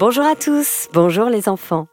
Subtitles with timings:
[0.00, 1.86] Bonjour à tous, bonjour les enfants.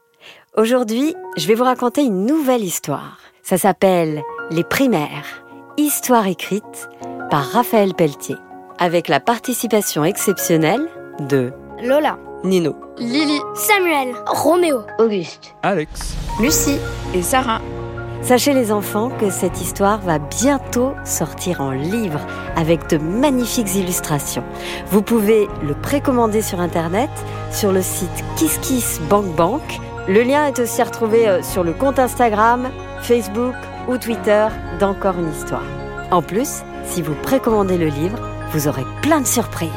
[0.56, 3.18] Aujourd'hui, je vais vous raconter une nouvelle histoire.
[3.44, 5.44] Ça s'appelle Les primaires,
[5.76, 6.88] histoire écrite
[7.30, 8.34] par Raphaël Pelletier,
[8.80, 10.88] avec la participation exceptionnelle
[11.20, 16.80] de Lola, Nino, Lily, Samuel, Roméo, Auguste, Alex, Lucie
[17.14, 17.60] et Sarah.
[18.22, 22.20] Sachez les enfants que cette histoire va bientôt sortir en livre
[22.54, 24.44] avec de magnifiques illustrations.
[24.86, 27.10] Vous pouvez le précommander sur internet
[27.50, 29.80] sur le site KissKissBankBank.
[30.06, 32.70] Le lien est aussi retrouvé euh, sur le compte Instagram,
[33.02, 33.54] Facebook
[33.88, 34.46] ou Twitter
[34.78, 35.64] d'Encore une histoire.
[36.12, 38.18] En plus, si vous précommandez le livre,
[38.52, 39.70] vous aurez plein de surprises.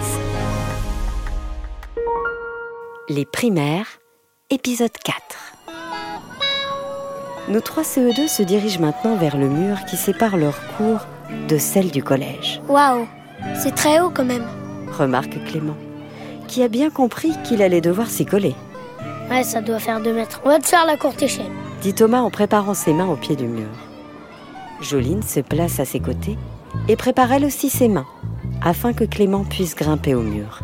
[3.10, 3.88] Les primaires,
[4.52, 5.55] épisode 4.
[7.48, 11.00] Nos trois CE2 se dirigent maintenant vers le mur qui sépare leur cour
[11.48, 13.08] de celle du collège, Waouh,
[13.56, 14.46] c'est très haut quand même.
[14.98, 15.76] remarque Clément,
[16.48, 18.56] qui a bien compris qu'il allait devoir s'y coller,
[19.30, 20.40] Ouais, ça doit faire deux mètres.
[20.46, 21.50] On va te faire la courte échelle.
[21.82, 23.70] dit Thomas en préparant ses mains au pied du mur.
[24.82, 26.38] Joline se place à ses côtés
[26.88, 28.06] et prépare elle aussi ses mains,
[28.64, 30.60] afin que Clément puisse grimper au mur.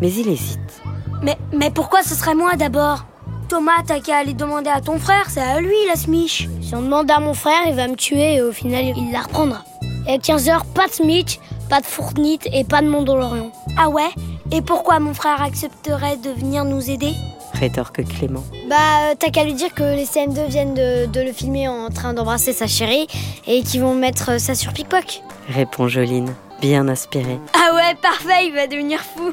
[0.00, 0.82] Mais il hésite.
[1.22, 3.06] Mais, mais pourquoi ce serait moi d'abord?
[3.48, 6.48] Thomas, t'as qu'à aller demander à ton frère, c'est à lui la smiche.
[6.62, 9.20] Si on demande à mon frère, il va me tuer et au final, il la
[9.20, 9.62] reprendra.
[10.08, 11.38] Et à 15h, pas de smiche,
[11.70, 13.50] pas de fournite et pas de Mandalorian.
[13.78, 14.10] Ah ouais?
[14.52, 17.12] Et pourquoi mon frère accepterait de venir nous aider?
[17.54, 18.42] Rétorque Clément.
[18.68, 18.76] Bah,
[19.10, 22.14] euh, t'as qu'à lui dire que les CM2 viennent de, de le filmer en train
[22.14, 23.06] d'embrasser sa chérie
[23.46, 25.22] et qu'ils vont mettre euh, ça sur PicPoc.
[25.48, 29.32] Répond Joline, bien inspirée, Ah ouais, parfait, il va devenir fou.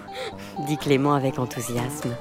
[0.67, 2.11] dit Clément avec enthousiasme.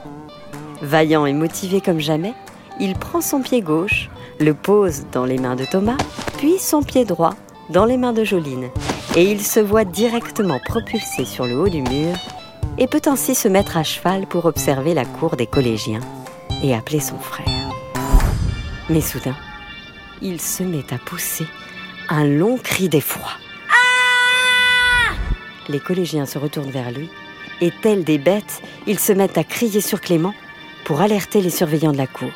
[0.83, 2.35] Vaillant et motivé comme jamais,
[2.81, 5.97] il prend son pied gauche, le pose dans les mains de Thomas,
[6.39, 7.35] puis son pied droit
[7.71, 8.69] dans les mains de Joline,
[9.15, 12.17] et il se voit directement propulsé sur le haut du mur
[12.79, 16.01] et peut ainsi se mettre à cheval pour observer la cour des collégiens
[16.63, 17.47] et appeler son frère.
[18.91, 19.37] Mais soudain,
[20.21, 21.47] il se met à pousser
[22.09, 23.31] un long cri d'effroi.
[25.69, 27.09] Les collégiens se retournent vers lui
[27.61, 30.35] et tels des bêtes, ils se mettent à crier sur Clément
[30.85, 32.31] pour alerter les surveillants de la cour.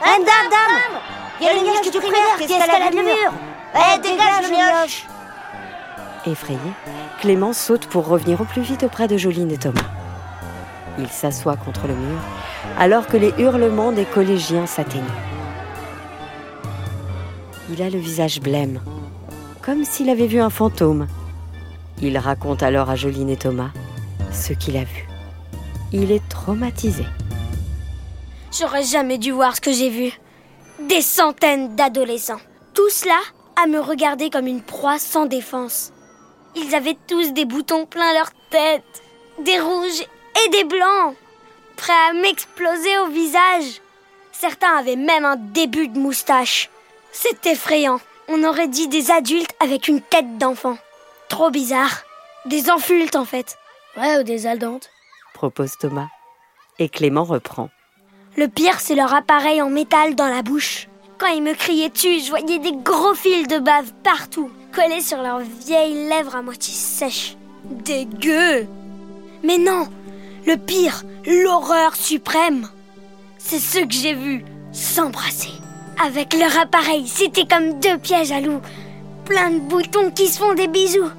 [0.00, 1.00] Dame, dame, dame
[1.40, 3.32] Il y a une mioche du primaire qui escalade le mur
[3.74, 5.06] Eh, dégage, mioche
[6.26, 6.58] Effrayé,
[7.20, 9.80] Clément saute pour revenir au plus vite auprès de Joline et Thomas.
[10.98, 12.18] Il s'assoit contre le mur
[12.78, 15.04] alors que les hurlements des collégiens s'atténuent.
[17.70, 18.80] Il a le visage blême,
[19.62, 21.06] comme s'il avait vu un fantôme.
[22.00, 23.70] Il raconte alors à Joline et Thomas
[24.32, 25.06] ce qu'il a vu.
[25.92, 27.04] Il est traumatisé.
[28.58, 30.12] J'aurais jamais dû voir ce que j'ai vu.
[30.78, 32.40] Des centaines d'adolescents.
[32.72, 33.20] Tous là
[33.56, 35.92] à me regarder comme une proie sans défense.
[36.54, 39.02] Ils avaient tous des boutons plein leur tête,
[39.40, 40.02] des rouges
[40.44, 41.16] et des blancs,
[41.76, 43.80] prêts à m'exploser au visage.
[44.32, 46.70] Certains avaient même un début de moustache.
[47.12, 48.00] C'est effrayant.
[48.28, 50.78] On aurait dit des adultes avec une tête d'enfant.
[51.28, 52.02] Trop bizarre.
[52.46, 53.56] Des enfultes en fait.
[53.96, 54.90] Ouais, ou des aldantes.
[55.34, 56.08] propose Thomas.
[56.78, 57.70] Et Clément reprend.
[58.36, 60.88] Le pire, c'est leur appareil en métal dans la bouche.
[61.18, 65.22] Quand ils me criaient dessus, je voyais des gros fils de bave partout, collés sur
[65.22, 67.36] leurs vieilles lèvres à moitié sèches.
[67.64, 68.66] Dégueu
[69.44, 69.86] Mais non
[70.46, 72.68] Le pire, l'horreur suprême
[73.38, 75.52] C'est ceux que j'ai vus s'embrasser.
[76.04, 78.60] Avec leur appareil, c'était comme deux pièges à loups.
[79.24, 81.10] Plein de boutons qui se font des bisous.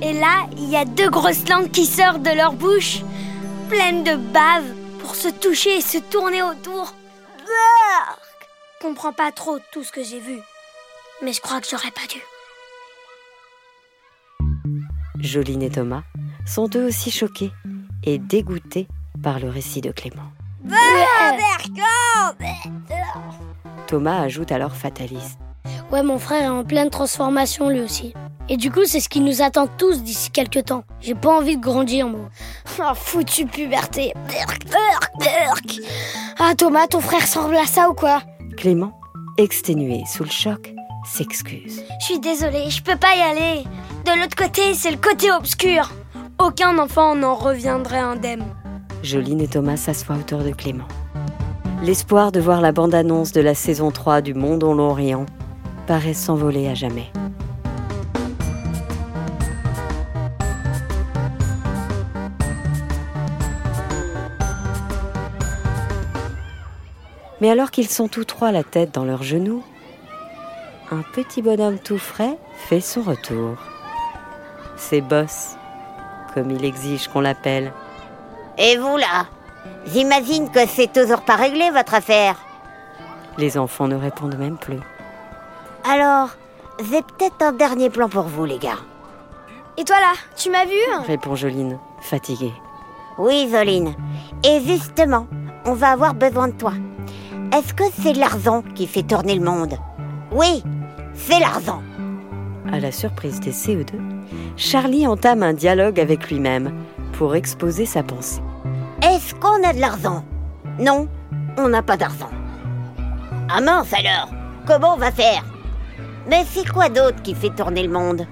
[0.00, 3.00] Et là, il y a deux grosses langues qui sortent de leur bouche,
[3.68, 4.64] pleines de bave,
[5.02, 6.94] pour se toucher et se tourner autour.
[7.38, 8.18] Brrr.
[8.80, 10.38] Comprends pas trop tout ce que j'ai vu,
[11.22, 12.20] mais je crois que j'aurais pas dû.
[15.18, 16.02] Joline et Thomas
[16.46, 17.52] sont eux aussi choqués
[18.04, 18.88] et dégoûtés
[19.22, 20.32] par le récit de Clément.
[23.86, 25.38] Thomas ajoute alors fataliste.
[25.90, 28.14] Ouais, mon frère est en pleine transformation lui aussi.
[28.48, 30.84] Et du coup, c'est ce qui nous attend tous d'ici quelques temps.
[31.00, 32.28] J'ai pas envie de grandir, moi.
[32.80, 34.12] Ah, foutue puberté.
[34.28, 35.80] Berk, berk, berk.
[36.38, 38.22] Ah, Thomas, ton frère ressemble à ça ou quoi?
[38.56, 38.98] Clément,
[39.38, 40.74] exténué sous le choc,
[41.04, 41.82] s'excuse.
[42.00, 43.64] Je suis désolée, je peux pas y aller.
[44.04, 45.92] De l'autre côté, c'est le côté obscur.
[46.38, 48.44] Aucun enfant n'en reviendrait indemne.
[49.02, 50.88] Joline et Thomas s'assoient autour de Clément.
[51.82, 55.26] L'espoir de voir la bande-annonce de la saison 3 du Monde en l'Orient
[55.86, 57.10] paraît s'envoler à jamais.
[67.42, 69.64] Mais alors qu'ils sont tous trois la tête dans leurs genoux,
[70.92, 73.56] un petit bonhomme tout frais fait son retour.
[74.76, 75.56] C'est Boss,
[76.34, 77.72] comme il exige qu'on l'appelle.
[78.58, 79.26] Et vous là
[79.86, 82.36] J'imagine que c'est toujours pas réglé votre affaire.
[83.38, 84.78] Les enfants ne répondent même plus.
[85.90, 86.28] Alors,
[86.78, 88.78] j'ai peut-être un dernier plan pour vous, les gars.
[89.76, 90.78] Et toi là, tu m'as vu?
[91.08, 92.52] Répond Joline, fatiguée.
[93.18, 93.96] Oui, Zoline.
[94.44, 95.26] Et justement,
[95.64, 96.74] on va avoir besoin de toi.
[97.52, 99.74] Est-ce que c'est l'argent qui fait tourner le monde
[100.30, 100.62] Oui,
[101.14, 101.82] c'est l'argent.
[102.72, 103.92] À la surprise des CE2,
[104.56, 106.72] Charlie entame un dialogue avec lui-même
[107.12, 108.40] pour exposer sa pensée.
[109.02, 110.24] Est-ce qu'on a de l'argent?
[110.78, 111.08] Non,
[111.58, 112.30] on n'a pas d'argent.
[113.50, 114.30] Ah mince alors
[114.66, 115.44] Comment on va faire?
[116.30, 118.26] Mais c'est quoi d'autre qui fait tourner le monde?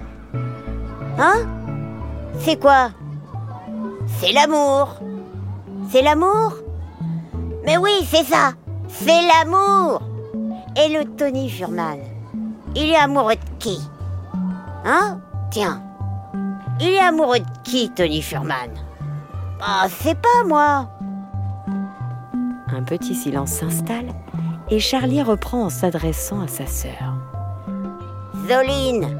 [1.19, 1.45] Hein?
[2.39, 2.89] C'est quoi?
[4.19, 4.95] C'est l'amour.
[5.91, 6.55] C'est l'amour?
[7.65, 8.53] Mais oui, c'est ça
[8.91, 10.01] C'est l'amour
[10.75, 11.99] Et le Tony Furman
[12.75, 13.79] Il est amoureux de qui?
[14.85, 15.19] Hein?
[15.49, 15.81] Tiens.
[16.79, 18.69] Il est amoureux de qui, Tony Furman
[19.61, 20.89] Ah, c'est pas moi
[22.67, 24.13] Un petit silence s'installe
[24.71, 27.13] et Charlie reprend en s'adressant à sa sœur.
[28.47, 29.17] Zoline,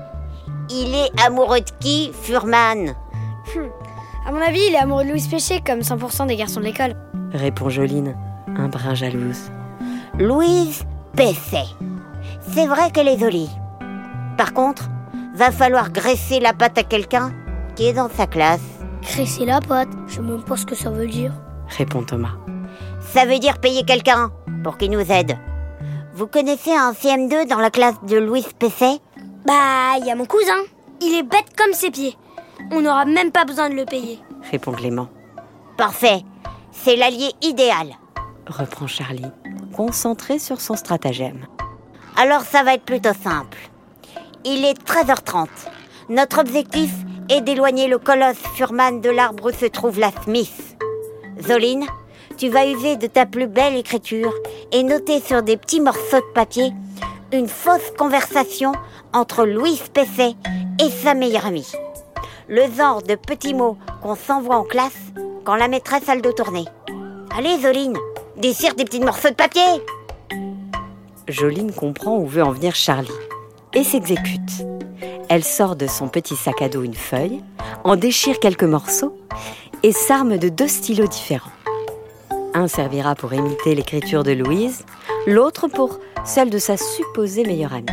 [0.70, 2.96] il est amoureux de qui, Furman
[4.26, 6.96] À mon avis, il est amoureux de Louise Péché, comme 100% des garçons de l'école.
[7.34, 8.16] Répond Joline,
[8.58, 9.52] un brin jalouse.
[10.20, 10.84] Louise
[11.16, 11.66] Pesset.
[12.42, 13.50] C'est vrai qu'elle est jolie.
[14.38, 14.90] Par contre,
[15.34, 17.32] va falloir graisser la patte à quelqu'un
[17.76, 18.62] qui est dans sa classe.
[19.02, 21.34] Cresser la patte, je sais même pas ce que ça veut dire.
[21.78, 22.36] Répond Thomas.
[23.00, 24.32] Ça veut dire payer quelqu'un
[24.64, 25.38] pour qu'il nous aide.
[26.14, 29.00] Vous connaissez un CM2 dans la classe de Louise Pesset?
[29.46, 30.62] Bah, il y a mon cousin.
[31.02, 32.18] Il est bête comme ses pieds.
[32.72, 34.20] On n'aura même pas besoin de le payer.
[34.52, 35.08] Répond Clément.
[35.78, 36.24] Parfait.
[36.72, 37.88] C'est l'allié idéal.
[38.48, 39.32] Reprend Charlie,
[39.86, 41.48] concentré sur son stratagème.
[42.16, 43.58] Alors ça va être plutôt simple.
[44.46, 45.48] Il est 13h30.
[46.10, 46.92] Notre objectif
[47.30, 50.78] est d'éloigner le colosse Furman de l'arbre où se trouve la Smith.
[51.42, 51.88] Zoline,
[52.38, 54.32] tu vas user de ta plus belle écriture
[54.72, 56.72] et noter sur des petits morceaux de papier
[57.34, 58.74] une fausse conversation
[59.14, 60.36] entre Louise Pesset
[60.80, 61.72] et sa meilleure amie.
[62.48, 65.02] Le genre de petits mots qu'on s'envoie en classe
[65.44, 66.66] quand la maîtresse a le dos tourné.
[67.36, 67.98] Allez, Zoline,
[68.42, 69.62] dessire des petits morceaux de papier.
[71.28, 73.10] Joline comprend où veut en venir Charlie
[73.74, 74.66] et s'exécute.
[75.30, 77.42] Elle sort de son petit sac à dos une feuille,
[77.84, 79.16] en déchire quelques morceaux
[79.84, 81.52] et s'arme de deux stylos différents.
[82.54, 84.84] Un servira pour imiter l'écriture de Louise,
[85.26, 87.86] l'autre pour celle de sa supposée meilleure amie.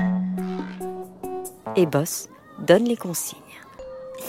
[1.77, 2.29] Et Boss
[2.59, 3.39] donne les consignes.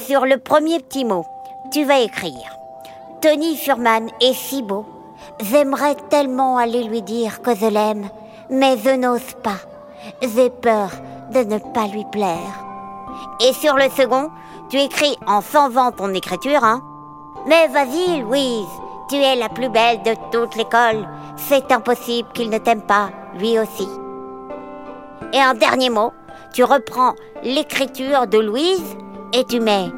[0.06, 1.26] Sur le premier petit mot,
[1.72, 2.58] tu vas écrire
[3.22, 4.86] Tony Furman est si beau.
[5.42, 8.10] J'aimerais tellement aller lui dire que je l'aime,
[8.50, 9.60] mais je n'ose pas.
[10.22, 10.90] J'ai peur
[11.34, 12.66] de ne pas lui plaire.
[13.40, 14.30] Et sur le second,
[14.70, 16.82] tu écris en s'envant ton écriture, hein
[17.48, 18.68] Mais vas-y, Louise,
[19.10, 21.08] tu es la plus belle de toute l'école.
[21.38, 23.88] C'est impossible qu'il ne t'aime pas, lui aussi.
[25.32, 26.12] Et un dernier mot,
[26.54, 27.14] tu reprends
[27.44, 28.98] l'écriture de Louise
[29.32, 29.90] et tu mets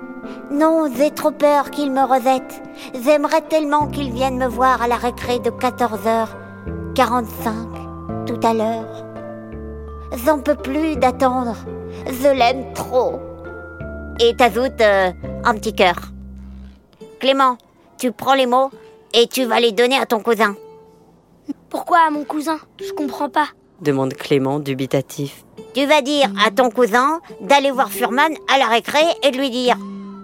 [0.52, 2.62] Non, j'ai trop peur qu'il me rejette.
[3.04, 9.06] J'aimerais tellement qu'il vienne me voir à la récré de 14h45 tout à l'heure.
[10.26, 11.56] J'en peux plus d'attendre.
[12.06, 13.20] Je l'aime trop.
[14.20, 15.12] Et t'ajoutes euh,
[15.44, 15.96] un petit cœur.
[17.20, 17.58] Clément,
[17.98, 18.70] tu prends les mots
[19.14, 20.56] et tu vas les donner à ton cousin.
[21.70, 22.60] Pourquoi à mon cousin?
[22.80, 23.48] Je comprends pas.
[23.80, 25.44] demande Clément dubitatif.
[25.74, 29.50] Tu vas dire à ton cousin d'aller voir Furman à la récré et de lui
[29.50, 29.78] dire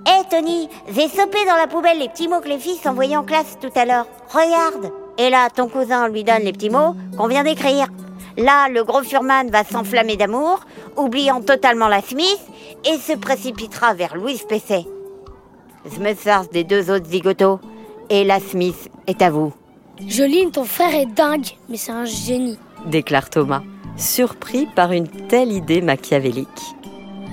[0.07, 3.25] Hé Tony, j'ai sopé dans la poubelle les petits mots que les filles s'envoyaient en
[3.25, 4.07] classe tout à l'heure.
[4.29, 7.87] Regarde Et là, ton cousin lui donne les petits mots qu'on vient d'écrire.
[8.37, 10.61] Là, le gros Furman va s'enflammer d'amour,
[10.95, 12.39] oubliant totalement la Smith,
[12.85, 14.85] et se précipitera vers Louise Pesset.
[15.83, 17.59] Je me des deux autres zigotos,
[18.09, 19.51] et la Smith est à vous.
[20.07, 22.57] Joline, ton frère est dingue, mais c'est un génie.
[22.85, 23.63] déclare Thomas,
[23.97, 26.47] surpris par une telle idée machiavélique.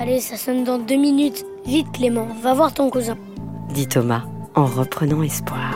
[0.00, 1.44] Allez, ça sonne dans deux minutes.
[1.66, 3.16] Vite, Clément, va voir ton cousin.
[3.72, 4.22] Dit Thomas
[4.54, 5.74] en reprenant espoir.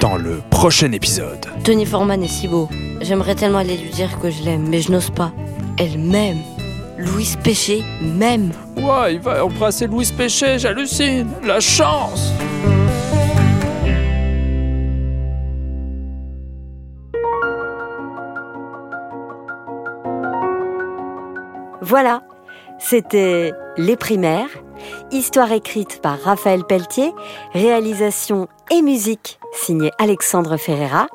[0.00, 1.46] Dans le prochain épisode.
[1.64, 2.68] Tony Forman est si beau.
[3.00, 5.32] J'aimerais tellement aller lui dire que je l'aime, mais je n'ose pas.
[5.78, 6.42] Elle m'aime.
[6.98, 8.52] Louise Péché m'aime.
[8.76, 11.28] Ouais, il va embrasser Louise Péché, j'hallucine.
[11.44, 12.30] La chance
[21.88, 22.22] Voilà,
[22.80, 24.48] c'était Les Primaires,
[25.12, 27.14] histoire écrite par Raphaël Pelletier,
[27.52, 31.06] réalisation et musique signée Alexandre Ferreira,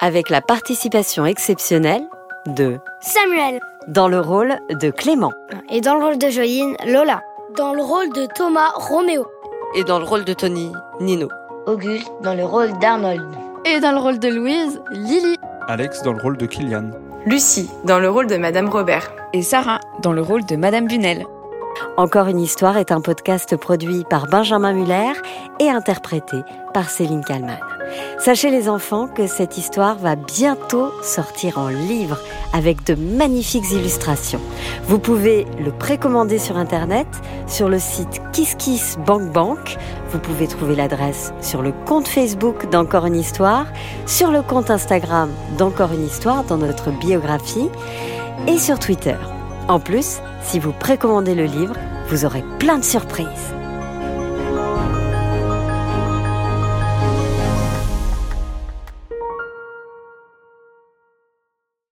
[0.00, 2.08] avec la participation exceptionnelle
[2.46, 5.32] de, Samuel, dans le rôle de Clément.
[5.68, 7.20] Et dans le rôle de Joline, Lola.
[7.58, 9.26] dans le rôle de Thomas Roméo.
[9.74, 11.28] Et dans le rôle de Tony, Nino.
[11.66, 13.22] Auguste dans le rôle d'Arnold.
[13.66, 15.36] Et dans le rôle de Louise, Lily.
[15.68, 16.92] Alex dans le rôle de Kylian.
[17.26, 19.10] Lucie dans le rôle de Madame Robert.
[19.32, 21.24] Et Sarah dans le rôle de Madame Bunel.
[21.96, 25.12] Encore une histoire est un podcast produit par Benjamin Muller
[25.58, 26.36] et interprété
[26.74, 27.73] par Céline Kallmann.
[28.18, 32.18] Sachez les enfants que cette histoire va bientôt sortir en livre
[32.54, 34.40] avec de magnifiques illustrations.
[34.84, 37.06] Vous pouvez le précommander sur internet,
[37.46, 39.76] sur le site KissKissBankBank.
[40.10, 43.66] Vous pouvez trouver l'adresse sur le compte Facebook d'Encore une histoire,
[44.06, 47.68] sur le compte Instagram d'Encore une histoire dans notre biographie
[48.46, 49.16] et sur Twitter.
[49.68, 51.74] En plus, si vous précommandez le livre,
[52.08, 53.54] vous aurez plein de surprises.